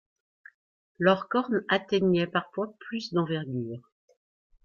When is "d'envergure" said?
3.19-3.87